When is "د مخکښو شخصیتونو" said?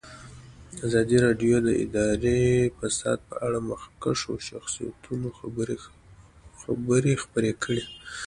3.63-5.27